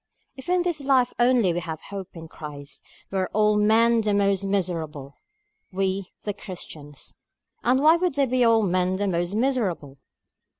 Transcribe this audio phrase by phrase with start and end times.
[0.35, 4.01] "If in this life only we have hope in Christ, we are of all men
[4.01, 5.13] the most miserable;"
[5.71, 7.19] we, the Christians.
[7.61, 9.99] And why would they be of all men the most miserable?